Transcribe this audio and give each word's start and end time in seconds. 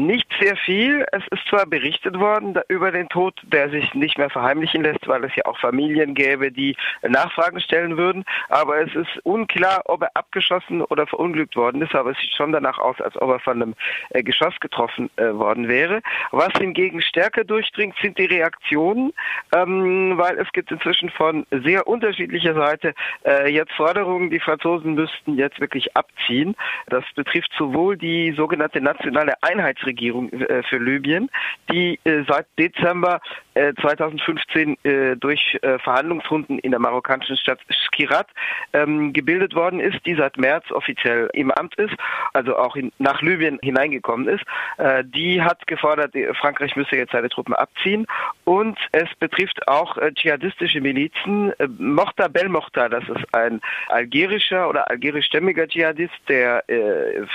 Nicht 0.00 0.32
sehr 0.40 0.56
viel. 0.56 1.04
Es 1.12 1.22
ist 1.30 1.46
zwar 1.46 1.66
berichtet 1.66 2.18
worden 2.18 2.58
über 2.68 2.90
den 2.90 3.10
Tod, 3.10 3.34
der 3.42 3.68
sich 3.68 3.92
nicht 3.92 4.16
mehr 4.16 4.30
verheimlichen 4.30 4.82
lässt, 4.82 5.06
weil 5.06 5.22
es 5.24 5.36
ja 5.36 5.44
auch 5.44 5.58
Familien 5.58 6.14
gäbe, 6.14 6.50
die 6.50 6.74
Nachfragen 7.02 7.60
stellen 7.60 7.98
würden, 7.98 8.24
aber 8.48 8.80
es 8.80 8.94
ist 8.94 9.18
unklar, 9.24 9.82
ob 9.84 10.00
er 10.00 10.10
abgeschossen 10.14 10.80
oder 10.80 11.06
verunglückt 11.06 11.54
worden 11.54 11.82
ist, 11.82 11.94
aber 11.94 12.12
es 12.12 12.18
sieht 12.18 12.32
schon 12.32 12.50
danach 12.50 12.78
aus, 12.78 12.98
als 13.02 13.14
ob 13.20 13.28
er 13.28 13.40
von 13.40 13.60
einem 13.60 13.74
äh, 14.08 14.22
Geschoss 14.22 14.58
getroffen 14.60 15.10
äh, 15.16 15.34
worden 15.34 15.68
wäre. 15.68 16.00
Was 16.30 16.52
hingegen 16.58 17.02
stärker 17.02 17.44
durchdringt, 17.44 17.94
sind 18.00 18.16
die 18.16 18.24
Reaktionen, 18.24 19.12
ähm, 19.54 20.14
weil 20.16 20.38
es 20.38 20.50
gibt 20.52 20.70
inzwischen 20.70 21.10
von 21.10 21.46
sehr 21.50 21.86
unterschiedlicher 21.86 22.54
Seite 22.54 22.94
äh, 23.26 23.52
jetzt 23.52 23.72
Forderungen, 23.72 24.30
die 24.30 24.40
Franzosen 24.40 24.94
müssten 24.94 25.36
jetzt 25.36 25.60
wirklich 25.60 25.94
abziehen. 25.94 26.56
Das 26.86 27.04
betrifft 27.14 27.52
sowohl 27.58 27.98
die 27.98 28.32
sogenannte 28.32 28.80
nationale 28.80 29.34
Einheitsregierung 29.42 29.89
äh, 29.90 30.62
für 30.62 30.78
Libyen, 30.78 31.30
die 31.70 31.98
äh, 32.04 32.24
seit 32.28 32.46
Dezember 32.58 33.20
2015 33.80 34.76
äh, 34.84 35.16
durch 35.16 35.58
Verhandlungsrunden 35.60 36.60
in 36.60 36.70
der 36.70 36.80
marokkanischen 36.80 37.36
Stadt 37.36 37.58
Skirat 37.68 38.28
ähm, 38.72 39.12
gebildet 39.12 39.54
worden 39.54 39.80
ist, 39.80 39.98
die 40.06 40.14
seit 40.14 40.38
März 40.38 40.70
offiziell 40.70 41.28
im 41.34 41.50
Amt 41.50 41.74
ist, 41.74 41.94
also 42.32 42.56
auch 42.56 42.76
in, 42.76 42.92
nach 42.98 43.20
Libyen 43.20 43.58
hineingekommen 43.60 44.28
ist. 44.28 44.44
die 45.04 45.42
hat 45.42 45.66
gefordert, 45.66 46.14
Frankreich 46.40 46.76
müsse 46.76 46.96
jetzt 46.96 47.12
seine 47.12 47.28
Truppen 47.28 47.54
abziehen 47.54 48.06
und 48.44 48.78
es 48.92 49.08
betrifft 49.18 49.66
auch 49.68 49.98
dschihadistische 50.14 50.80
Milizen. 50.80 51.52
Äh, 51.58 51.68
Mokhtar 51.78 52.28
Belmokhtar, 52.28 52.88
das 52.88 53.04
ist 53.08 53.34
ein 53.34 53.60
algerischer 53.88 54.68
oder 54.68 54.88
algerischstämmiger 54.88 55.66
Dschihadist, 55.66 56.14
der 56.28 56.64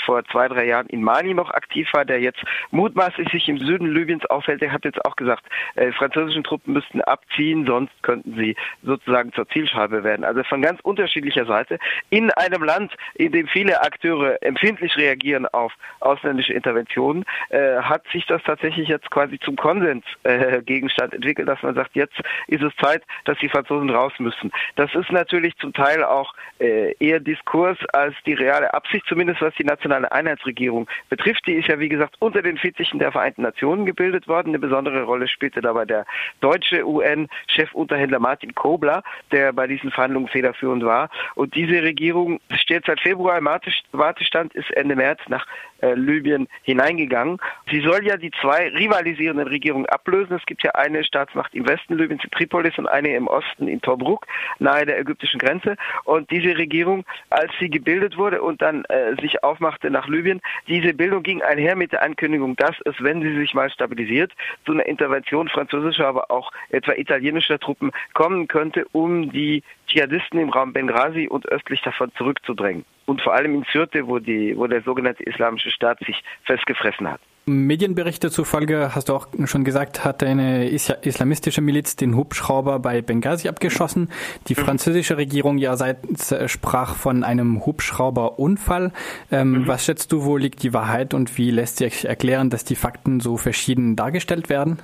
vor 0.06 0.23
zwei, 0.26 0.48
drei 0.48 0.66
Jahren 0.66 0.88
in 0.88 1.03
Mali 1.03 1.34
noch 1.34 1.52
aktiv 1.52 1.88
war, 1.94 2.06
der 2.06 2.20
jetzt 2.20 2.44
mutmaßlich 2.72 3.30
sich 3.30 3.48
im 3.49 3.58
Süden 3.58 3.94
Libyens 3.94 4.26
aufhält, 4.27 4.62
der 4.62 4.72
hat 4.72 4.86
jetzt 4.86 5.03
auch 5.05 5.16
gesagt, 5.16 5.45
äh, 5.76 5.91
französischen 5.91 6.44
Truppen 6.44 6.73
müssten 6.73 7.02
abziehen, 7.02 7.66
sonst 7.66 7.92
könnten 8.03 8.36
sie 8.36 8.56
sozusagen 8.83 9.33
zur 9.33 9.47
Zielscheibe 9.50 10.03
werden. 10.03 10.23
Also 10.23 10.44
von 10.44 10.61
ganz 10.61 10.80
unterschiedlicher 10.81 11.45
Seite. 11.45 11.80
In 12.09 12.31
einem 12.31 12.64
Land, 12.64 12.94
in 13.16 13.31
dem 13.31 13.47
viele 13.47 13.81
Akteure 13.81 14.42
empfindlich 14.42 14.95
reagieren 14.97 15.45
auf 15.47 15.73
ausländische 16.00 16.53
Interventionen, 16.53 17.25
äh, 17.50 17.78
hat 17.78 18.03
sich 18.11 18.25
das 18.25 18.42
tatsächlich 18.44 18.88
jetzt 18.88 19.09
quasi 19.11 19.39
zum 19.39 19.55
Konsensgegenstand 19.55 21.14
äh, 21.14 21.16
entwickelt, 21.16 21.48
dass 21.48 21.61
man 21.61 21.75
sagt, 21.75 21.95
jetzt 21.95 22.16
ist 22.48 22.64
es 22.64 22.75
Zeit, 22.77 23.03
dass 23.25 23.38
die 23.39 23.50
Franzosen 23.50 23.89
raus 23.89 24.14
müssen. 24.20 24.52
Das 24.75 24.94
ist 24.95 25.11
natürlich 25.11 25.55
zum 25.58 25.73
Teil 25.73 26.03
auch 26.03 26.33
äh, 26.59 26.95
eher 27.00 27.20
Diskurs 27.20 27.77
als 27.94 28.16
die 28.25 28.33
reale 28.33 28.73
Absicht, 28.73 29.05
zumindest 29.08 29.42
was 29.42 29.53
die 29.55 29.64
nationale 29.64 30.11
Einheitsregierung 30.11 30.88
betrifft. 31.09 31.45
Die 31.48 31.53
ist 31.53 31.67
ja, 31.67 31.80
wie 31.80 31.89
gesagt, 31.89 32.16
unter 32.26 32.42
den 32.42 32.58
Fittichen 32.58 32.98
der 32.98 33.12
Vereinten 33.12 33.44
Nationen 33.44 33.86
gebildet 33.86 34.28
worden. 34.28 34.50
Eine 34.50 34.59
besondere 34.59 35.04
Rolle 35.04 35.28
spielte 35.28 35.62
dabei 35.62 35.86
der 35.86 36.06
deutsche 36.42 36.86
UN-Chefunterhändler 36.86 38.20
Martin 38.20 38.56
Kobler, 38.56 39.04
der 39.32 39.54
bei 39.54 39.67
diesen 39.67 39.92
Verhandlungen 39.92 40.28
federführend 40.28 40.84
war. 40.84 41.09
Und 41.36 41.54
diese 41.54 41.84
Regierung 41.84 42.40
steht 42.56 42.86
seit 42.88 43.00
Februar 43.00 43.38
im 43.38 43.45
Wartestand, 43.45 44.56
ist 44.56 44.72
Ende 44.72 44.95
März 44.95 45.20
nach 45.28 45.45
äh, 45.82 45.94
Libyen 45.94 46.48
hineingegangen. 46.64 47.38
Sie 47.70 47.82
soll 47.82 48.06
ja 48.06 48.17
die 48.17 48.32
zwei 48.42 48.70
rivalisierenden 48.70 49.48
Regierungen 49.48 49.86
ablösen. 49.86 50.36
Es 50.36 50.45
gibt 50.45 50.64
ja 50.64 50.72
eine 50.72 51.04
Staatsmacht 51.04 51.54
im 51.54 51.67
Westen 51.67 51.95
Libyens 51.95 52.23
in 52.23 52.32
Tripolis 52.32 52.78
und 52.78 52.88
eine 52.88 53.16
im 53.16 53.28
Osten 53.28 53.67
in 53.67 53.82
Tobruk, 53.82 54.26
nahe 54.58 54.86
der 54.86 55.00
ägyptischen 55.00 55.39
Grenze. 55.39 55.76
Und 56.06 56.32
diese 56.32 56.58
Regierung, 56.58 57.06
als 57.30 57.52
sie 57.60 57.70
gebildet 57.70 58.17
wurde 58.17 58.42
und 58.42 58.62
dann 58.62 58.86
äh, 58.86 59.16
sich 59.22 59.44
aufmachte 59.44 59.92
nach 59.92 60.08
Libyen, 60.08 60.42
diese 60.67 60.94
Bildung 60.94 61.23
ging 61.23 61.42
einher 61.42 61.76
mit 61.76 61.92
der 61.92 62.02
Ankündigung, 62.16 62.55
dass 62.55 62.75
es, 62.85 62.95
wenn 62.99 63.21
sie 63.21 63.35
sich 63.35 63.53
mal 63.53 63.69
stabilisiert, 63.69 64.31
zu 64.66 64.71
einer 64.71 64.85
Intervention 64.85 65.49
französischer, 65.49 66.08
aber 66.08 66.31
auch 66.31 66.52
etwa 66.69 66.94
italienischer 66.94 67.59
Truppen 67.59 67.91
kommen 68.13 68.47
könnte, 68.47 68.85
um 68.94 69.31
die 69.31 69.63
Dschihadisten 69.88 70.39
im 70.39 70.49
Raum 70.49 70.71
Benghazi 70.71 71.27
und 71.27 71.45
östlich 71.49 71.81
davon 71.81 72.11
zurückzudrängen. 72.17 72.86
Und 73.05 73.21
vor 73.21 73.33
allem 73.33 73.54
in 73.54 73.65
Sirte, 73.71 74.08
wo, 74.08 74.20
die, 74.20 74.58
wo 74.58 74.65
der 74.67 74.81
sogenannte 74.81 75.23
Islamische 75.23 75.71
Staat 75.71 75.99
sich 75.99 76.23
festgefressen 76.45 77.11
hat. 77.11 77.20
Medienberichte 77.48 78.32
zufolge, 78.32 78.95
hast 78.95 79.10
du 79.10 79.14
auch 79.14 79.28
schon 79.45 79.64
gesagt, 79.64 80.04
hat 80.04 80.23
eine 80.23 80.67
islamistische 80.67 81.61
Miliz 81.61 81.95
den 81.95 82.16
Hubschrauber 82.16 82.80
bei 82.80 83.04
Benghazi 83.04 83.48
abgeschossen. 83.48 84.10
Die 84.48 84.56
mhm. 84.56 84.66
französische 84.66 85.17
Regierung 85.17 85.60
ja 85.60 85.78
seit, 85.78 86.32
äh, 86.32 86.48
sprach 86.48 86.95
von 86.95 87.23
einem 87.23 87.64
Hubschrauberunfall. 87.64 88.92
Ähm, 89.32 89.52
mhm. 89.52 89.67
Was 89.67 89.86
schätzt 89.86 90.11
du, 90.11 90.23
wo 90.23 90.38
liegt 90.38 90.64
die 90.64 90.73
Wahrheit 90.73 91.14
und 91.14 91.38
wie 91.38 91.52
lässt 91.52 91.78
sich 91.78 92.05
erklären, 92.05 92.50
dass 92.50 92.64
die 92.64 92.76
Fakten 92.76 93.20
so 93.20 93.38
verschieden 93.38 93.95
dargestellt 93.95 94.50
werden? 94.50 94.80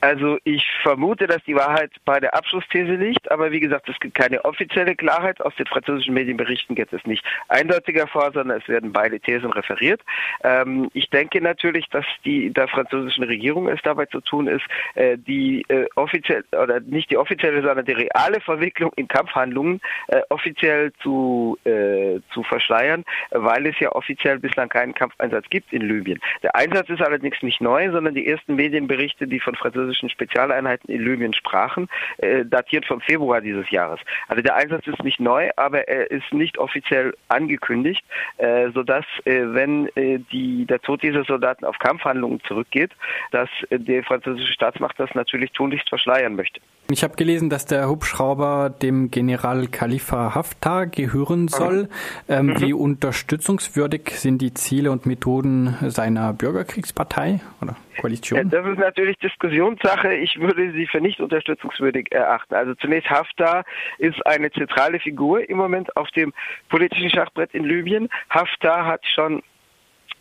Also 0.00 0.38
ich 0.44 0.66
vermute, 0.82 1.26
dass 1.26 1.42
die 1.44 1.54
Wahrheit 1.54 1.90
bei 2.04 2.20
der 2.20 2.34
Abschlussthese 2.34 2.94
liegt, 2.94 3.30
aber 3.30 3.52
wie 3.52 3.60
gesagt, 3.60 3.88
es 3.88 3.98
gibt 4.00 4.14
keine 4.14 4.44
offizielle 4.44 4.96
Klarheit. 4.96 5.40
Aus 5.42 5.54
den 5.56 5.66
französischen 5.66 6.14
Medienberichten 6.14 6.74
geht 6.74 6.92
es 6.92 7.04
nicht 7.04 7.24
eindeutiger 7.48 8.06
vor, 8.06 8.30
sondern 8.32 8.58
es 8.58 8.68
werden 8.68 8.92
beide 8.92 9.20
Thesen 9.20 9.52
referiert. 9.52 10.00
Ähm, 10.42 10.90
ich 10.94 11.10
denke 11.10 11.42
natürlich, 11.42 11.86
dass 11.90 12.06
die 12.24 12.50
der 12.50 12.68
französischen 12.68 13.24
Regierung 13.24 13.68
es 13.68 13.80
dabei 13.82 14.06
zu 14.06 14.20
tun 14.20 14.46
ist, 14.46 14.64
äh, 14.94 15.18
die 15.18 15.66
äh, 15.68 15.86
offiziell 15.96 16.44
oder 16.52 16.80
nicht 16.80 17.10
die 17.10 17.18
offizielle, 17.18 17.60
sondern 17.62 17.84
die 17.84 17.92
reale 17.92 18.40
Verwicklung 18.40 18.92
in 18.96 19.06
Kampfhandlungen 19.06 19.80
äh, 20.08 20.20
offiziell 20.30 20.92
zu 21.02 21.58
äh, 21.64 22.20
zu 22.32 22.42
verschleiern, 22.42 23.04
weil 23.30 23.66
es 23.66 23.78
ja 23.80 23.92
offiziell 23.92 24.38
bislang 24.38 24.70
keinen 24.70 24.94
Kampfeinsatz 24.94 25.44
gibt 25.50 25.72
in 25.74 25.82
Libyen. 25.82 26.20
Der 26.42 26.54
Einsatz 26.56 26.88
ist 26.88 27.02
allerdings 27.02 27.42
nicht 27.42 27.60
neu, 27.60 27.90
sondern 27.90 28.14
die 28.14 28.26
ersten 28.26 28.54
Medienberichte, 28.54 29.26
die 29.26 29.40
von 29.40 29.54
französischen 29.54 29.89
französischen 29.90 30.10
Spezialeinheiten 30.10 30.90
in 30.90 31.04
Libyen 31.04 31.34
sprachen, 31.34 31.88
äh, 32.18 32.44
datiert 32.44 32.86
vom 32.86 33.00
Februar 33.00 33.40
dieses 33.40 33.70
Jahres. 33.70 34.00
Also 34.28 34.42
der 34.42 34.54
Einsatz 34.54 34.86
ist 34.86 35.02
nicht 35.02 35.20
neu, 35.20 35.50
aber 35.56 35.88
er 35.88 36.10
ist 36.10 36.32
nicht 36.32 36.58
offiziell 36.58 37.14
angekündigt, 37.28 38.04
äh, 38.38 38.70
sodass, 38.70 39.04
äh, 39.24 39.42
wenn 39.46 39.88
äh, 39.96 40.18
die, 40.32 40.64
der 40.66 40.80
Tod 40.80 41.02
dieser 41.02 41.24
Soldaten 41.24 41.64
auf 41.64 41.78
Kampfhandlungen 41.78 42.40
zurückgeht, 42.44 42.92
dass 43.32 43.48
äh, 43.70 43.78
die 43.78 44.02
französische 44.02 44.52
Staatsmacht 44.52 44.98
das 44.98 45.14
natürlich 45.14 45.52
tunlichst 45.52 45.88
verschleiern 45.88 46.36
möchte. 46.36 46.60
Ich 46.92 47.04
habe 47.04 47.14
gelesen, 47.14 47.50
dass 47.50 47.66
der 47.66 47.88
Hubschrauber 47.88 48.68
dem 48.70 49.10
General 49.10 49.66
Khalifa 49.68 50.34
Haftar 50.34 50.86
gehören 50.86 51.46
soll. 51.46 51.88
Ähm, 52.28 52.46
mhm. 52.46 52.60
Wie 52.60 52.72
unterstützungswürdig 52.72 54.10
sind 54.18 54.42
die 54.42 54.54
Ziele 54.54 54.90
und 54.90 55.06
Methoden 55.06 55.76
seiner 55.88 56.32
Bürgerkriegspartei 56.32 57.40
oder 57.60 57.76
Koalition? 58.00 58.50
Das 58.50 58.66
ist 58.66 58.78
natürlich 58.78 59.18
Diskussionssache. 59.18 60.14
Ich 60.14 60.40
würde 60.40 60.72
sie 60.72 60.86
für 60.86 61.00
nicht 61.00 61.20
unterstützungswürdig 61.20 62.08
erachten. 62.10 62.54
Also 62.54 62.74
zunächst 62.74 63.08
Haftar 63.08 63.64
ist 63.98 64.24
eine 64.26 64.50
zentrale 64.50 64.98
Figur 64.98 65.48
im 65.48 65.58
Moment 65.58 65.96
auf 65.96 66.10
dem 66.10 66.32
politischen 66.68 67.10
Schachbrett 67.10 67.54
in 67.54 67.64
Libyen. 67.64 68.08
Haftar 68.30 68.86
hat 68.86 69.06
schon 69.06 69.42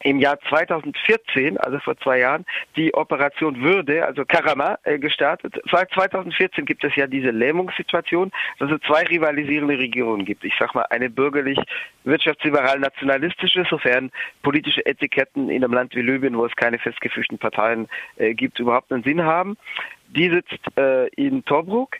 im 0.03 0.19
Jahr 0.19 0.39
2014, 0.47 1.57
also 1.57 1.79
vor 1.79 1.97
zwei 1.97 2.19
Jahren, 2.19 2.45
die 2.75 2.93
Operation 2.93 3.61
Würde, 3.61 4.05
also 4.05 4.25
Karama, 4.25 4.77
äh, 4.83 4.97
gestartet. 4.97 5.59
Seit 5.71 5.91
2014 5.91 6.65
gibt 6.65 6.83
es 6.83 6.95
ja 6.95 7.07
diese 7.07 7.31
Lähmungssituation, 7.31 8.31
dass 8.59 8.71
es 8.71 8.79
zwei 8.87 9.03
rivalisierende 9.03 9.77
Regierungen 9.77 10.25
gibt. 10.25 10.43
Ich 10.43 10.53
sag 10.57 10.73
mal, 10.75 10.85
eine 10.89 11.09
bürgerlich, 11.09 11.59
wirtschaftsliberal 12.03 12.79
nationalistische, 12.79 13.65
sofern 13.69 14.11
politische 14.41 14.85
Etiketten 14.85 15.49
in 15.49 15.63
einem 15.63 15.73
Land 15.73 15.95
wie 15.95 16.01
Libyen, 16.01 16.37
wo 16.37 16.45
es 16.45 16.55
keine 16.55 16.79
festgefügten 16.79 17.37
Parteien 17.37 17.87
äh, 18.17 18.33
gibt, 18.33 18.59
überhaupt 18.59 18.91
einen 18.91 19.03
Sinn 19.03 19.23
haben. 19.23 19.57
Die 20.09 20.29
sitzt 20.29 20.59
äh, 20.75 21.07
in 21.09 21.45
Tobruk 21.45 21.97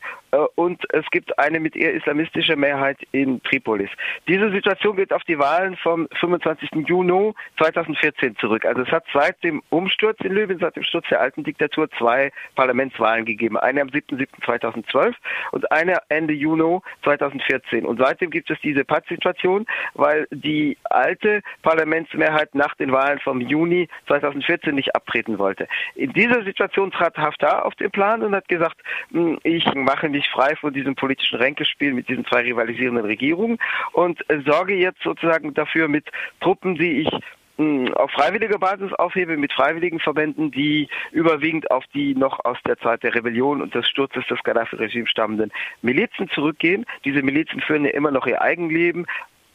und 0.56 0.84
es 0.94 1.06
gibt 1.12 1.38
eine 1.40 1.59
mit 1.59 1.75
ihr 1.75 1.94
islamistische 1.94 2.56
Mehrheit 2.56 2.97
in 3.12 3.41
Tripolis. 3.44 3.90
Diese 4.28 4.51
Situation 4.51 4.95
geht 4.95 5.13
auf 5.13 5.23
die 5.23 5.40
Wahlen 5.40 5.75
vom 5.78 6.07
25. 6.19 6.69
Juni 6.88 7.34
2014 7.57 8.35
zurück. 8.38 8.66
Also 8.66 8.81
es 8.81 8.89
hat 8.89 9.06
seit 9.13 9.44
dem 9.44 9.62
Umsturz 9.69 10.19
in 10.22 10.34
Libyen, 10.34 10.59
seit 10.59 10.75
dem 10.75 10.83
Sturz 10.83 11.07
der 11.09 11.21
alten 11.21 11.44
Diktatur 11.44 11.89
zwei 11.98 12.31
Parlamentswahlen 12.56 13.25
gegeben. 13.25 13.57
Eine 13.57 13.81
am 13.81 13.89
7.7.2012 13.89 15.13
und 15.51 15.71
eine 15.71 15.98
Ende 16.09 16.33
Juni 16.33 16.80
2014. 17.04 17.86
Und 17.86 18.00
seitdem 18.00 18.30
gibt 18.30 18.50
es 18.50 18.59
diese 18.62 18.83
Pattsituation, 18.83 19.65
weil 19.94 20.27
die 20.31 20.77
alte 20.83 21.42
Parlamentsmehrheit 21.63 22.54
nach 22.56 22.75
den 22.75 22.92
Wahlen 22.92 23.19
vom 23.19 23.42
Juni 23.42 23.88
2014 24.07 24.75
nicht 24.75 24.95
abtreten 24.95 25.39
wollte. 25.39 25.68
In 25.95 26.13
dieser 26.13 26.44
Situation 26.44 26.92
trat 26.92 27.18
Haftar 27.18 27.65
auf 27.65 27.75
den 27.75 27.92
Plan 27.92 28.21
und 28.21 28.36
hat 28.36 28.48
gesagt, 28.48 28.77
hm, 29.12 29.39
ich 29.44 29.65
mache 29.74 30.09
mich 30.19 30.30
frei 30.30 30.56
von 30.57 30.74
diesem 30.74 30.95
politischen 30.95 31.38
Ränkespiel 31.38 31.94
mit 31.94 32.10
diesen 32.10 32.25
zwei 32.25 32.42
rivalisierenden 32.42 33.06
Regierungen 33.06 33.57
und 33.94 34.19
sorge 34.45 34.75
jetzt 34.75 35.01
sozusagen 35.01 35.54
dafür 35.54 35.88
mit 35.88 36.10
Truppen, 36.42 36.75
die 36.75 37.04
ich 37.04 37.10
hm, 37.56 37.94
auf 37.94 38.12
freiwilliger 38.12 38.60
Basis 38.60 38.92
aufhebe 38.94 39.38
mit 39.38 39.54
freiwilligen 39.54 40.01
Verbänden, 40.01 40.51
die 40.51 40.89
überwiegend 41.13 41.71
auf 41.71 41.86
die 41.94 42.16
noch 42.16 42.44
aus 42.44 42.57
der 42.68 42.77
Zeit 42.80 43.04
der 43.04 43.16
Rebellion 43.16 43.62
und 43.62 43.74
des 43.74 43.88
Sturzes 43.88 44.27
des 44.27 44.44
Gaddafi-Regimes 44.44 45.10
stammenden 45.10 45.54
Milizen 45.81 46.30
zurückgehen. 46.30 46.86
Diese 47.06 47.21
Milizen 47.21 47.62
führen 47.62 47.86
ja 47.86 47.92
immer 47.92 48.12
noch 48.12 48.27
ihr 48.27 48.42
Eigenleben, 48.42 49.07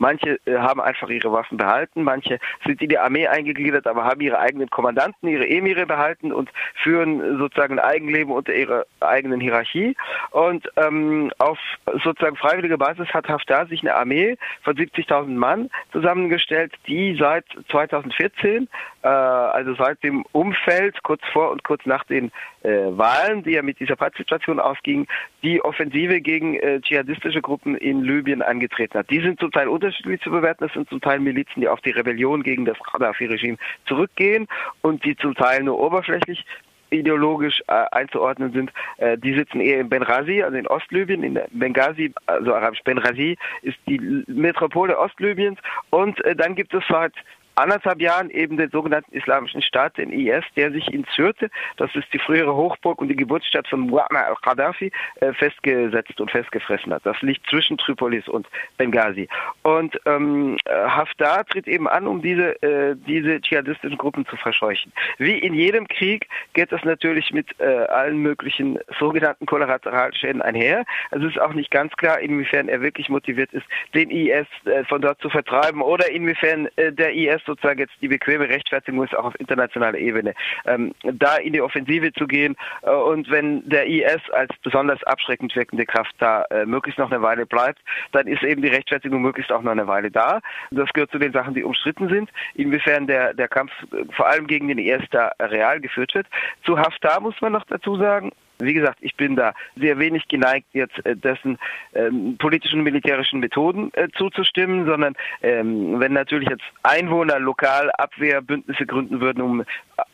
Manche 0.04 0.38
äh, 0.44 0.58
haben 0.58 0.82
einfach 0.82 1.08
ihre 1.08 1.32
Waffen 1.32 1.56
behalten, 1.56 2.02
manche 2.02 2.38
sind 2.66 2.82
in 2.82 2.90
die 2.90 2.98
Armee 2.98 3.26
eingegliedert, 3.26 3.86
aber 3.86 4.04
haben 4.04 4.20
ihre 4.20 4.38
eigenen 4.38 4.68
Kommandanten, 4.68 5.30
ihre 5.30 5.48
Emire 5.48 5.86
behalten 5.86 6.30
und 6.30 6.50
führen 6.82 7.38
sozusagen 7.38 7.78
ein 7.78 7.84
Eigenleben 7.86 8.30
unter 8.30 8.52
ihrer 8.52 8.84
eigenen 9.00 9.40
Hierarchie. 9.40 9.96
Und 10.30 10.68
ähm, 10.76 11.32
auf 11.38 11.58
sozusagen 12.04 12.36
freiwilliger 12.36 12.76
Basis 12.76 13.08
hat 13.14 13.28
Haftar 13.28 13.66
sich 13.66 13.80
eine 13.80 13.94
Armee 13.94 14.36
von 14.62 14.76
70.000 14.76 15.28
Mann 15.28 15.70
zusammengestellt, 15.92 16.74
die 16.86 17.16
seit 17.18 17.46
2014, 17.70 18.64
äh, 18.64 18.66
also 19.08 19.74
seit 19.74 20.02
dem 20.02 20.24
Umfeld 20.32 21.02
kurz 21.02 21.22
vor 21.32 21.50
und 21.50 21.64
kurz 21.64 21.84
nach 21.84 22.04
den 22.04 22.32
äh, 22.62 22.70
Wahlen, 22.70 23.42
die 23.42 23.52
ja 23.52 23.62
mit 23.62 23.78
dieser 23.80 23.96
Pattsituation 23.96 24.58
ausgingen, 24.58 25.06
die 25.42 25.62
Offensive 25.62 26.20
gegen 26.20 26.54
äh, 26.54 26.80
dschihadistische 26.80 27.42
Gruppen 27.42 27.76
in 27.76 28.02
Libyen 28.02 28.42
angetreten 28.42 28.98
hat. 28.98 29.10
Die 29.10 29.20
sind 29.20 29.40
zum 29.40 29.50
Teil 29.50 29.68
unterschiedlich 29.68 30.20
zu 30.22 30.30
bewerten. 30.30 30.64
Das 30.64 30.72
sind 30.72 30.88
zum 30.88 31.00
Teil 31.00 31.20
Milizen, 31.20 31.60
die 31.60 31.68
auf 31.68 31.80
die 31.82 31.90
Rebellion 31.90 32.42
gegen 32.42 32.64
das 32.64 32.78
Gaddafi-Regime 32.78 33.58
zurückgehen 33.86 34.48
und 34.82 35.04
die 35.04 35.16
zum 35.16 35.34
Teil 35.34 35.62
nur 35.62 35.78
oberflächlich 35.78 36.44
ideologisch 36.90 37.60
äh, 37.66 37.84
einzuordnen 37.90 38.52
sind, 38.52 38.72
äh, 38.98 39.18
die 39.18 39.34
sitzen 39.34 39.60
eher 39.60 39.80
in 39.80 39.88
Benghazi, 39.88 40.42
also 40.42 40.56
in 40.56 40.66
Ostlibyen, 40.66 41.22
in 41.22 41.40
Benghazi, 41.50 42.12
also 42.26 42.54
arabisch 42.54 42.82
Benghazi 42.84 43.36
ist 43.62 43.78
die 43.86 43.98
Metropole 44.28 44.96
Ostlibyens 44.98 45.58
und 45.90 46.24
äh, 46.24 46.36
dann 46.36 46.54
gibt 46.54 46.72
es 46.72 46.88
halt 46.88 47.14
anderthalb 47.54 48.00
Jahren 48.00 48.30
eben 48.30 48.56
den 48.56 48.70
sogenannten 48.70 49.14
Islamischen 49.14 49.62
Staat, 49.62 49.96
den 49.98 50.12
IS, 50.12 50.44
der 50.56 50.72
sich 50.72 50.92
in 50.92 51.06
Sirte, 51.14 51.50
das 51.76 51.94
ist 51.94 52.12
die 52.12 52.18
frühere 52.18 52.54
Hochburg 52.54 53.00
und 53.00 53.08
die 53.08 53.16
Geburtsstadt 53.16 53.68
von 53.68 53.80
Muammar 53.80 54.26
al-Qaddafi, 54.26 54.90
äh, 55.20 55.32
festgesetzt 55.32 56.20
und 56.20 56.30
festgefressen 56.30 56.92
hat. 56.92 57.04
Das 57.04 57.20
liegt 57.22 57.48
zwischen 57.48 57.78
Tripolis 57.78 58.28
und 58.28 58.46
Benghazi. 58.76 59.28
Und 59.62 59.98
ähm, 60.06 60.56
Haftar 60.68 61.44
tritt 61.46 61.68
eben 61.68 61.88
an, 61.88 62.06
um 62.06 62.22
diese, 62.22 62.60
äh, 62.62 62.96
diese 63.06 63.40
dschihadistischen 63.40 63.98
Gruppen 63.98 64.26
zu 64.26 64.36
verscheuchen. 64.36 64.92
Wie 65.18 65.38
in 65.38 65.54
jedem 65.54 65.86
Krieg 65.88 66.28
geht 66.54 66.72
das 66.72 66.84
natürlich 66.84 67.32
mit 67.32 67.48
äh, 67.60 67.64
allen 67.64 68.18
möglichen 68.18 68.78
sogenannten 68.98 69.46
Kollateralschäden 69.46 70.42
einher. 70.42 70.84
Es 71.10 71.22
ist 71.22 71.40
auch 71.40 71.52
nicht 71.52 71.70
ganz 71.70 71.92
klar, 71.96 72.20
inwiefern 72.20 72.68
er 72.68 72.80
wirklich 72.80 73.08
motiviert 73.08 73.52
ist, 73.52 73.66
den 73.94 74.10
IS 74.10 74.46
äh, 74.64 74.84
von 74.84 75.00
dort 75.00 75.20
zu 75.20 75.30
vertreiben 75.30 75.82
oder 75.82 76.10
inwiefern 76.10 76.68
äh, 76.76 76.92
der 76.92 77.14
IS 77.14 77.43
sozusagen 77.46 77.78
jetzt 77.78 77.94
die 78.00 78.08
bequeme 78.08 78.48
Rechtfertigung 78.48 79.04
ist, 79.04 79.14
auch 79.14 79.24
auf 79.24 79.40
internationaler 79.40 79.98
Ebene, 79.98 80.34
ähm, 80.66 80.94
da 81.02 81.36
in 81.36 81.52
die 81.52 81.60
Offensive 81.60 82.12
zu 82.12 82.26
gehen. 82.26 82.56
Äh, 82.82 82.90
und 82.90 83.30
wenn 83.30 83.68
der 83.68 83.86
IS 83.86 84.30
als 84.32 84.50
besonders 84.62 85.02
abschreckend 85.04 85.54
wirkende 85.56 85.86
Kraft 85.86 86.14
da 86.18 86.44
äh, 86.50 86.66
möglichst 86.66 86.98
noch 86.98 87.10
eine 87.10 87.22
Weile 87.22 87.46
bleibt, 87.46 87.80
dann 88.12 88.26
ist 88.26 88.42
eben 88.42 88.62
die 88.62 88.68
Rechtfertigung 88.68 89.22
möglichst 89.22 89.52
auch 89.52 89.62
noch 89.62 89.72
eine 89.72 89.86
Weile 89.86 90.10
da. 90.10 90.40
Das 90.70 90.92
gehört 90.92 91.10
zu 91.10 91.18
den 91.18 91.32
Sachen, 91.32 91.54
die 91.54 91.64
umstritten 91.64 92.08
sind, 92.08 92.30
inwiefern 92.54 93.06
der, 93.06 93.34
der 93.34 93.48
Kampf 93.48 93.72
äh, 93.92 94.04
vor 94.12 94.26
allem 94.26 94.46
gegen 94.46 94.68
den 94.68 94.78
IS 94.78 95.02
da 95.10 95.32
real 95.40 95.80
geführt 95.80 96.14
wird. 96.14 96.26
Zu 96.64 96.78
Haftar 96.78 97.20
muss 97.20 97.40
man 97.40 97.52
noch 97.52 97.64
dazu 97.64 97.96
sagen, 97.96 98.32
wie 98.58 98.74
gesagt, 98.74 98.98
ich 99.00 99.16
bin 99.16 99.36
da 99.36 99.54
sehr 99.76 99.98
wenig 99.98 100.28
geneigt, 100.28 100.66
jetzt 100.72 101.04
äh, 101.04 101.16
dessen 101.16 101.58
ähm, 101.94 102.36
politischen 102.38 102.80
und 102.80 102.84
militärischen 102.84 103.40
Methoden 103.40 103.90
äh, 103.94 104.08
zuzustimmen, 104.16 104.86
sondern 104.86 105.14
ähm, 105.42 105.98
wenn 106.00 106.12
natürlich 106.12 106.48
jetzt 106.48 106.64
Einwohner 106.82 107.38
lokal 107.38 107.90
Abwehrbündnisse 107.92 108.86
gründen 108.86 109.20
würden, 109.20 109.42
um 109.42 109.60
äh, 109.60 109.64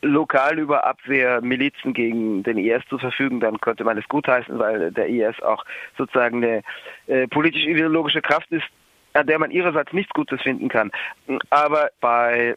lokal 0.03 0.59
über 0.59 0.85
Abwehrmilizen 0.85 1.93
gegen 1.93 2.43
den 2.43 2.59
IS 2.59 2.83
zu 2.89 2.99
verfügen, 2.99 3.41
dann 3.41 3.61
könnte 3.61 3.85
man 3.85 3.99
es 3.99 4.09
gutheißen, 4.09 4.59
weil 4.59 4.91
der 4.93 5.09
IS 5.09 5.41
auch 5.43 5.65
sozusagen 5.97 6.43
eine 6.43 6.63
äh, 7.07 7.27
politisch-ideologische 7.29 8.23
Kraft 8.23 8.51
ist, 8.51 8.67
an 9.13 9.27
der 9.27 9.39
man 9.39 9.51
ihrerseits 9.51 9.93
nichts 9.93 10.13
Gutes 10.13 10.41
finden 10.43 10.69
kann. 10.69 10.91
Aber 11.51 11.91
bei 12.01 12.57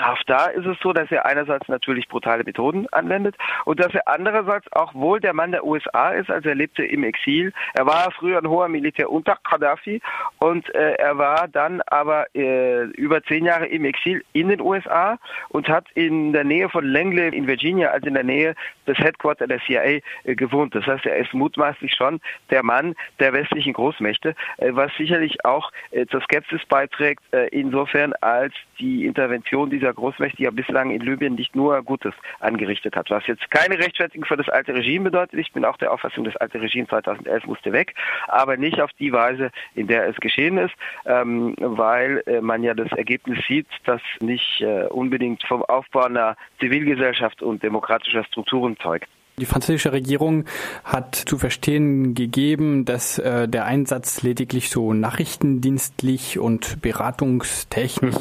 Haftar 0.00 0.52
ist 0.52 0.66
es 0.66 0.76
so, 0.80 0.92
dass 0.92 1.10
er 1.10 1.26
einerseits 1.26 1.68
natürlich 1.68 2.08
brutale 2.08 2.44
Methoden 2.44 2.86
anwendet 2.92 3.36
und 3.64 3.80
dass 3.80 3.94
er 3.94 4.06
andererseits 4.08 4.70
auch 4.72 4.94
wohl 4.94 5.20
der 5.20 5.34
Mann 5.34 5.52
der 5.52 5.64
USA 5.64 6.10
ist, 6.10 6.30
also 6.30 6.48
er 6.48 6.54
lebte 6.54 6.84
im 6.84 7.04
Exil. 7.04 7.52
Er 7.74 7.86
war 7.86 8.10
früher 8.12 8.38
ein 8.38 8.48
hoher 8.48 8.68
Militär 8.68 9.10
unter 9.10 9.38
Gaddafi 9.48 10.00
und 10.38 10.72
äh, 10.74 10.94
er 10.94 11.18
war 11.18 11.48
dann 11.48 11.82
aber 11.86 12.26
äh, 12.34 12.84
über 12.92 13.22
zehn 13.24 13.44
Jahre 13.44 13.66
im 13.66 13.84
Exil 13.84 14.24
in 14.32 14.48
den 14.48 14.60
USA 14.60 15.18
und 15.48 15.68
hat 15.68 15.86
in 15.94 16.32
der 16.32 16.44
Nähe 16.44 16.68
von 16.68 16.84
Langley 16.84 17.28
in 17.36 17.46
Virginia, 17.46 17.90
also 17.90 18.06
in 18.06 18.14
der 18.14 18.24
Nähe 18.24 18.54
des 18.86 18.98
Headquarter 18.98 19.46
der 19.46 19.60
CIA, 19.60 20.00
äh, 20.24 20.34
gewohnt. 20.34 20.74
Das 20.74 20.86
heißt, 20.86 21.06
er 21.06 21.16
ist 21.16 21.34
mutmaßlich 21.34 21.92
schon 21.94 22.20
der 22.50 22.62
Mann 22.62 22.94
der 23.18 23.32
westlichen 23.32 23.72
Großmächte, 23.72 24.34
äh, 24.58 24.70
was 24.72 24.92
sicherlich 24.96 25.44
auch 25.44 25.70
äh, 25.90 26.06
zur 26.06 26.20
Skepsis 26.22 26.64
beiträgt, 26.66 27.22
äh, 27.32 27.48
insofern 27.48 28.12
als 28.20 28.54
die 28.78 29.06
Intervention 29.06 29.70
dieser 29.70 29.87
Großmächte 29.92 30.42
ja 30.42 30.50
bislang 30.50 30.90
in 30.90 31.00
Libyen 31.00 31.34
nicht 31.34 31.54
nur 31.54 31.82
Gutes 31.82 32.14
angerichtet 32.40 32.96
hat. 32.96 33.10
Was 33.10 33.26
jetzt 33.26 33.50
keine 33.50 33.78
Rechtfertigung 33.78 34.26
für 34.26 34.36
das 34.36 34.48
alte 34.48 34.74
Regime 34.74 35.04
bedeutet. 35.04 35.38
Ich 35.38 35.52
bin 35.52 35.64
auch 35.64 35.76
der 35.76 35.92
Auffassung, 35.92 36.24
das 36.24 36.36
alte 36.36 36.60
Regime 36.60 36.86
2011 36.88 37.46
musste 37.46 37.72
weg, 37.72 37.94
aber 38.28 38.56
nicht 38.56 38.80
auf 38.80 38.90
die 38.98 39.12
Weise, 39.12 39.50
in 39.74 39.86
der 39.86 40.08
es 40.08 40.16
geschehen 40.16 40.58
ist, 40.58 40.74
ähm, 41.06 41.54
weil 41.58 42.22
äh, 42.26 42.40
man 42.40 42.62
ja 42.62 42.74
das 42.74 42.90
Ergebnis 42.92 43.38
sieht, 43.46 43.68
dass 43.84 44.02
nicht 44.20 44.60
äh, 44.60 44.84
unbedingt 44.86 45.42
vom 45.44 45.62
Aufbau 45.62 46.04
einer 46.04 46.36
Zivilgesellschaft 46.60 47.42
und 47.42 47.62
demokratischer 47.62 48.24
Strukturen 48.24 48.76
zeugt. 48.78 49.08
Die 49.38 49.46
französische 49.46 49.92
Regierung 49.92 50.44
hat 50.84 51.14
zu 51.14 51.38
verstehen 51.38 52.14
gegeben, 52.14 52.84
dass 52.84 53.18
äh, 53.18 53.48
der 53.48 53.64
Einsatz 53.64 54.22
lediglich 54.22 54.70
so 54.70 54.92
nachrichtendienstlich 54.92 56.38
und 56.38 56.82
beratungstechnisch 56.82 58.16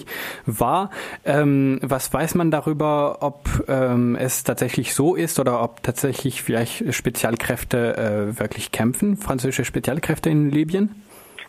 war. 0.46 0.92
Ähm, 1.26 1.80
was 1.82 2.14
weiß 2.14 2.36
man 2.36 2.52
darüber, 2.52 3.18
ob 3.22 3.66
ähm, 3.68 4.16
es 4.16 4.44
tatsächlich 4.44 4.94
so 4.94 5.16
ist 5.16 5.40
oder 5.40 5.62
ob 5.64 5.82
tatsächlich 5.84 6.44
vielleicht 6.44 6.94
Spezialkräfte 6.94 7.98
äh, 7.98 8.40
wirklich 8.40 8.72
kämpfen, 8.72 9.18
französische 9.18 9.66
Spezialkräfte 9.66 10.30
in 10.30 10.52
Libyen? 10.52 11.07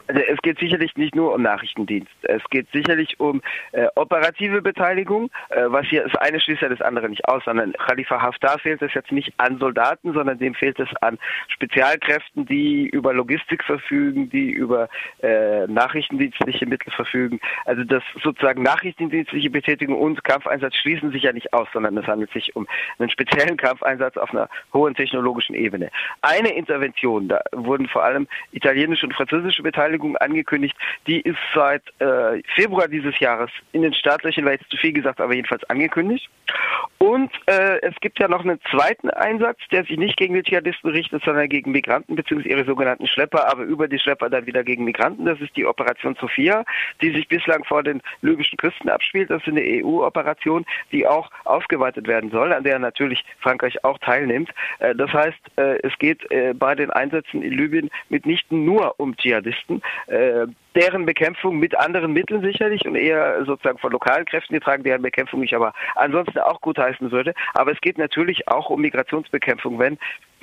Also 0.08 0.22
es 0.22 0.38
geht 0.42 0.58
sicherlich 0.58 0.96
nicht 0.96 1.14
nur 1.14 1.34
um 1.34 1.42
Nachrichtendienst. 1.42 2.10
Es 2.22 2.42
geht 2.50 2.66
sicherlich 2.72 3.20
um 3.20 3.42
äh, 3.72 3.86
operative 3.94 4.62
Beteiligung, 4.62 5.30
äh, 5.50 5.64
was 5.66 5.86
hier 5.86 6.02
das 6.04 6.16
eine 6.16 6.40
schließt 6.40 6.62
ja 6.62 6.70
das 6.70 6.80
andere 6.80 7.10
nicht 7.10 7.28
aus, 7.28 7.44
sondern 7.44 7.74
Khalifa 7.74 8.20
Haftar 8.20 8.58
fehlt 8.58 8.80
es 8.80 8.94
jetzt 8.94 9.12
nicht 9.12 9.32
an 9.36 9.58
Soldaten, 9.58 10.14
sondern 10.14 10.38
dem 10.38 10.54
fehlt 10.54 10.80
es 10.80 10.88
an 11.02 11.18
Spezialkräften, 11.48 12.46
die 12.46 12.88
über 12.88 13.12
Logistik 13.12 13.62
verfügen, 13.64 14.30
die 14.30 14.50
über 14.50 14.88
äh, 15.22 15.66
nachrichtendienstliche 15.66 16.64
Mittel 16.64 16.90
verfügen. 16.90 17.38
Also 17.66 17.84
das 17.84 18.02
sozusagen 18.22 18.62
nachrichtendienstliche 18.62 19.50
Betätigung 19.50 19.98
und 19.98 20.24
Kampfeinsatz 20.24 20.74
schließen 20.76 21.12
sich 21.12 21.24
ja 21.24 21.32
nicht 21.34 21.52
aus, 21.52 21.68
sondern 21.74 21.98
es 21.98 22.06
handelt 22.06 22.32
sich 22.32 22.56
um 22.56 22.66
einen 22.98 23.10
speziellen 23.10 23.58
Kampfeinsatz 23.58 24.16
auf 24.16 24.30
einer 24.30 24.48
hohen 24.72 24.94
technologischen 24.94 25.54
Ebene. 25.54 25.90
Eine 26.22 26.54
Intervention, 26.54 27.28
da 27.28 27.42
wurden 27.52 27.88
vor 27.88 28.04
allem 28.04 28.26
italienische 28.52 29.04
und 29.04 29.12
französische 29.12 29.62
Beteiligung 29.62 29.97
Beteiligung 29.98 30.16
angekündigt. 30.16 30.76
Die 31.06 31.20
ist 31.20 31.38
seit 31.54 31.82
äh, 32.00 32.42
Februar 32.54 32.88
dieses 32.88 33.18
Jahres 33.18 33.50
in 33.72 33.82
den 33.82 33.94
staatlichen, 33.94 34.44
war 34.44 34.52
jetzt 34.52 34.70
zu 34.70 34.76
viel 34.76 34.92
gesagt, 34.92 35.20
aber 35.20 35.34
jedenfalls 35.34 35.64
angekündigt. 35.64 36.28
Und 36.98 37.30
äh, 37.46 37.80
es 37.82 37.94
gibt 38.00 38.18
ja 38.18 38.28
noch 38.28 38.44
einen 38.44 38.60
zweiten 38.70 39.10
Einsatz, 39.10 39.58
der 39.70 39.84
sich 39.84 39.98
nicht 39.98 40.16
gegen 40.16 40.34
die 40.34 40.42
Dschihadisten 40.42 40.90
richtet, 40.90 41.22
sondern 41.24 41.48
gegen 41.48 41.70
Migranten 41.72 42.16
bzw. 42.16 42.48
ihre 42.48 42.64
sogenannten 42.64 43.06
Schlepper, 43.06 43.50
aber 43.50 43.62
über 43.62 43.88
die 43.88 43.98
Schlepper 43.98 44.30
dann 44.30 44.46
wieder 44.46 44.64
gegen 44.64 44.84
Migranten. 44.84 45.24
Das 45.24 45.40
ist 45.40 45.56
die 45.56 45.66
Operation 45.66 46.16
Sophia, 46.20 46.64
die 47.00 47.10
sich 47.12 47.28
bislang 47.28 47.64
vor 47.64 47.82
den 47.82 48.02
libyschen 48.22 48.56
Küsten 48.56 48.88
abspielt. 48.88 49.30
Das 49.30 49.42
ist 49.42 49.48
eine 49.48 49.62
EU-Operation, 49.62 50.64
die 50.92 51.06
auch 51.06 51.30
ausgeweitet 51.44 52.06
werden 52.06 52.30
soll, 52.30 52.52
an 52.52 52.64
der 52.64 52.78
natürlich 52.78 53.24
Frankreich 53.40 53.84
auch 53.84 53.98
teilnimmt. 53.98 54.50
Äh, 54.78 54.94
das 54.94 55.12
heißt, 55.12 55.38
äh, 55.56 55.78
es 55.82 55.96
geht 55.98 56.30
äh, 56.30 56.54
bei 56.54 56.74
den 56.74 56.90
Einsätzen 56.90 57.42
in 57.42 57.52
Libyen 57.52 57.90
mitnichten 58.08 58.64
nur 58.64 58.98
um 58.98 59.16
Dschihadisten, 59.16 59.82
äh, 60.06 60.46
deren 60.74 61.06
Bekämpfung 61.06 61.58
mit 61.58 61.76
anderen 61.76 62.12
Mitteln 62.12 62.42
sicherlich 62.42 62.86
und 62.86 62.94
eher 62.94 63.44
sozusagen 63.44 63.78
von 63.78 63.92
lokalen 63.92 64.24
Kräften 64.26 64.54
getragen, 64.54 64.84
deren 64.84 65.02
Bekämpfung 65.02 65.42
ich 65.42 65.54
aber 65.54 65.72
ansonsten 65.96 66.38
auch 66.38 66.60
gut 66.60 66.78
heißen 66.78 67.10
würde. 67.10 67.34
Aber 67.54 67.72
es 67.72 67.80
geht 67.80 67.98
natürlich 67.98 68.48
auch 68.48 68.70
um 68.70 68.80
Migrationsbekämpfung, 68.80 69.78
wenn 69.78 69.98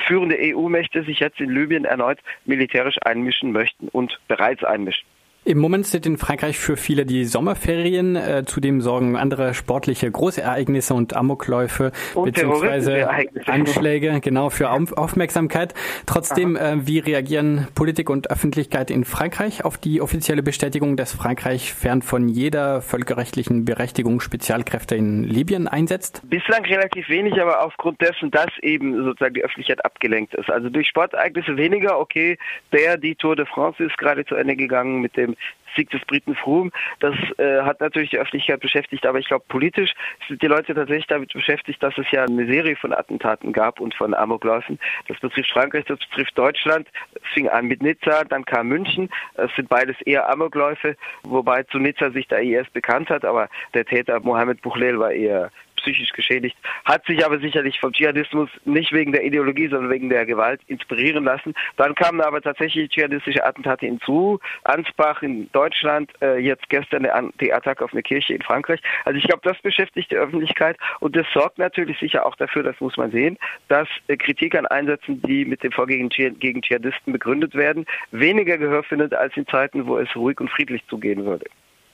führende 0.06 0.38
EU-Mächte 0.40 1.04
sich 1.04 1.20
jetzt 1.20 1.40
in 1.40 1.50
Libyen 1.50 1.86
erneut 1.86 2.20
militärisch 2.46 2.98
einmischen 3.04 3.52
möchten 3.52 3.88
und 3.90 4.20
bereits 4.28 4.64
einmischen. 4.64 5.06
Im 5.48 5.60
Moment 5.60 5.86
sind 5.86 6.08
in 6.08 6.18
Frankreich 6.18 6.58
für 6.58 6.75
viele 6.75 7.06
die 7.06 7.24
Sommerferien. 7.24 8.16
Äh, 8.16 8.46
zudem 8.48 8.82
sorgen 8.82 9.16
andere 9.16 9.54
sportliche 9.54 10.10
Großereignisse 10.10 10.96
und 10.96 11.16
Amokläufe 11.16 11.92
bzw. 12.16 13.04
Anschläge 13.46 14.22
genau 14.22 14.50
für 14.50 14.72
Aufmerksamkeit. 14.72 15.75
Trotzdem, 16.08 16.56
äh, 16.56 16.88
wie 16.88 16.98
reagieren 16.98 17.68
Politik 17.75 18.10
und 18.10 18.32
Öffentlichkeit 18.32 18.90
in 18.90 19.06
Frankreich 19.06 19.64
auf 19.64 19.78
die 19.78 20.02
offizielle 20.02 20.42
Bestätigung, 20.42 20.98
dass 20.98 21.14
Frankreich 21.14 21.75
fern 21.75 22.02
von 22.02 22.28
jeder 22.28 22.82
völkerrechtlichen 22.82 23.66
Berechtigung 23.66 24.22
Spezialkräfte 24.22 24.96
in 24.96 25.25
Libyen 25.25 25.68
einsetzt? 25.68 26.24
Bislang 26.28 26.66
relativ 26.66 27.08
wenig, 27.08 27.40
aber 27.40 27.64
aufgrund 27.64 28.02
dessen, 28.02 28.32
dass 28.32 28.50
eben 28.64 29.04
sozusagen 29.04 29.36
die 29.36 29.44
Öffentlichkeit 29.44 29.86
abgelenkt 29.86 30.34
ist. 30.34 30.50
Also 30.50 30.72
durch 30.72 30.88
Sportereignisse 30.88 31.56
weniger. 31.56 32.00
Okay, 32.00 32.40
der 32.74 32.98
die 32.98 33.14
Tour 33.14 33.36
de 33.36 33.46
France 33.46 33.84
ist 33.84 33.96
gerade 34.00 34.25
zu 34.25 34.34
Ende 34.34 34.56
gegangen 34.56 35.02
mit 35.02 35.16
dem 35.16 35.35
Sieg 35.75 35.89
des 35.89 36.01
Briten 36.06 36.36
Froome. 36.36 36.72
Das 37.00 37.15
äh, 37.38 37.62
hat 37.62 37.82
natürlich 37.82 38.10
die 38.12 38.18
Öffentlichkeit 38.18 38.60
beschäftigt, 38.60 39.06
aber 39.06 39.20
ich 39.20 39.27
glaube, 39.27 39.46
politisch 39.48 39.94
sind 40.27 40.42
die 40.42 40.48
Leute 40.48 40.74
tatsächlich 40.74 41.08
damit 41.08 41.34
beschäftigt, 41.34 41.82
dass 41.84 41.98
es 41.98 42.10
ja 42.12 42.24
eine 42.24 42.46
Serie 42.46 42.75
von 42.75 42.94
Attentaten 42.94 43.51
gab 43.54 43.80
und 43.80 43.94
von 43.94 44.13
Amokläufen. 44.13 44.80
Das 45.08 45.20
betrifft 45.20 45.51
Frankreich, 45.51 45.86
das 45.86 46.00
betrifft 46.00 46.38
Deutschland. 46.38 46.88
Es 47.15 47.34
fing 47.34 47.50
an 47.50 47.65
mit 47.65 47.82
Nizza, 47.82 48.24
dann 48.24 48.46
kam 48.46 48.68
München. 48.68 49.10
Es 49.36 49.54
sind 49.56 49.70
beides 49.70 50.00
eher 50.01 50.30
Amokläufe, 50.30 50.96
wobei 51.24 51.63
zu 51.63 51.80
Nizza 51.80 52.12
sich 52.12 52.27
der 52.27 52.42
IS 52.42 52.70
bekannt 52.72 53.10
hat, 53.10 53.25
aber 53.25 53.50
der 53.74 53.86
Täter 53.86 54.20
Mohammed 54.22 54.62
Bouchlel 54.62 55.00
war 55.00 55.12
eher 55.12 55.51
psychisch 55.86 56.12
geschädigt, 56.13 56.58
hat 56.84 57.06
sich 57.06 57.24
aber 57.24 57.39
sicherlich 57.39 57.80
vom 57.80 57.94
Dschihadismus 57.94 58.50
nicht 58.65 58.92
wegen 58.92 59.12
der 59.12 59.24
Ideologie, 59.24 59.68
sondern 59.68 59.92
wegen 59.92 60.10
der 60.10 60.25
Gewalt 60.25 60.62
inspirieren 60.68 61.24
lassen. 61.24 61.54
Dann 61.77 61.94
kamen 61.94 62.22
aber 62.22 62.42
tatsächlich 62.42 62.89
dschihadistische 62.89 63.46
Attentate 63.46 63.86
hinzu, 63.86 64.39
Ansbach 64.63 65.22
in 65.22 65.50
Deutschland, 65.51 66.12
äh, 66.22 66.39
jetzt 66.39 66.68
gestern 66.70 67.08
die 67.39 67.54
Attacke 67.54 67.84
auf 67.84 67.94
eine 67.94 68.01
Kirche 68.01 68.34
in 68.34 68.42
Frankreich. 68.42 68.82
Also 69.06 69.18
ich 69.18 69.25
glaube, 69.25 69.42
das 69.44 69.62
beschäftigt 69.62 70.12
die 70.12 70.18
Öffentlichkeit 70.18 70.77
und 71.00 71.15
das 71.15 71.27
sorgt 71.34 71.60
natürlich 71.60 72.00
sicher 72.00 72.25
auch 72.25 72.36
dafür, 72.36 72.63
das 72.63 72.80
muss 72.80 72.98
man 72.98 73.12
sehen, 73.12 73.38
dass 73.68 73.88
äh, 74.08 74.18
Kritik 74.18 74.56
an 74.56 74.65
Einsätzen, 74.65 75.22
die 75.22 75.46
mit 75.46 75.63
dem 75.63 75.72
Vorgehen 75.72 76.10
gegen 76.10 76.62
Dschihadisten 76.62 77.13
begründet 77.13 77.54
werden, 77.54 77.86
weniger 78.12 78.58
Gehör 78.58 78.84
findet 78.84 79.13
als 79.13 79.38
in 79.38 79.46
Zeiten, 79.48 79.86
wo 79.86 79.98
es 79.98 80.15
ruhig 80.15 80.39
und 80.39 80.50
friedlich 80.50 80.82
zugehen 80.88 81.25
würde. 81.25 81.46